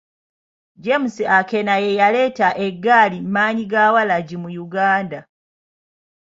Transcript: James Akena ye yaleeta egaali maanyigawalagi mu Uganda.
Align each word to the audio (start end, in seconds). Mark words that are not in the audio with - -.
James 0.83 1.15
Akena 1.39 1.73
ye 1.83 1.91
yaleeta 1.99 2.47
egaali 2.67 3.19
maanyigawalagi 3.33 4.35
mu 4.43 4.49
Uganda. 4.65 5.19